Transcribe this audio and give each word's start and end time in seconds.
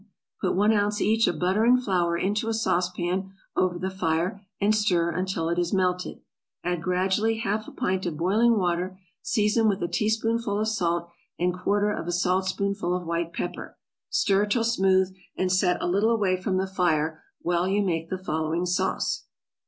Put 0.41 0.55
one 0.55 0.73
ounce 0.73 0.99
each 0.99 1.27
of 1.27 1.37
butter 1.37 1.63
and 1.63 1.79
flour 1.79 2.17
into 2.17 2.49
a 2.49 2.55
sauce 2.55 2.89
pan 2.89 3.33
over 3.55 3.77
the 3.77 3.91
fire, 3.91 4.43
and 4.59 4.73
stir 4.75 5.11
until 5.11 5.47
it 5.47 5.59
is 5.59 5.75
melted, 5.75 6.21
add 6.63 6.81
gradually 6.81 7.37
half 7.37 7.67
a 7.67 7.71
pint 7.71 8.07
of 8.07 8.17
boiling 8.17 8.57
water, 8.57 8.97
season 9.21 9.67
with 9.67 9.83
a 9.83 9.87
teaspoonful 9.87 10.59
of 10.59 10.69
salt, 10.69 11.11
and 11.37 11.53
quarter 11.53 11.91
of 11.91 12.07
a 12.07 12.11
saltspoonful 12.11 12.95
of 12.97 13.05
white 13.05 13.31
pepper, 13.31 13.77
stir 14.09 14.47
till 14.47 14.63
smooth, 14.63 15.15
and 15.37 15.51
set 15.51 15.79
a 15.79 15.85
little 15.87 16.09
away 16.09 16.35
from 16.35 16.57
the 16.57 16.65
fire, 16.65 17.21
while 17.43 17.67
you 17.67 17.83
make 17.83 18.09
the 18.09 18.17
following 18.17 18.65
sauce. 18.65 19.25